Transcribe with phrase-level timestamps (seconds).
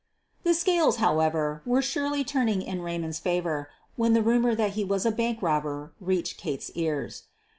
[0.43, 4.83] The scales, how ever, were surely turning in Raymond's favor when the rumor that he
[4.83, 7.25] was a bank robber reached Kate's ears.